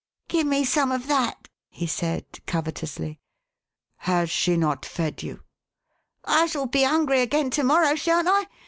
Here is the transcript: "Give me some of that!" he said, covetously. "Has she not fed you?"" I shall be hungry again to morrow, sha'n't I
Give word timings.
"Give 0.29 0.47
me 0.47 0.65
some 0.65 0.91
of 0.91 1.05
that!" 1.09 1.47
he 1.69 1.85
said, 1.85 2.25
covetously. 2.47 3.19
"Has 3.97 4.31
she 4.31 4.57
not 4.57 4.83
fed 4.83 5.21
you?"" 5.21 5.43
I 6.25 6.47
shall 6.47 6.65
be 6.65 6.81
hungry 6.81 7.21
again 7.21 7.51
to 7.51 7.63
morrow, 7.63 7.93
sha'n't 7.93 8.27
I 8.27 8.47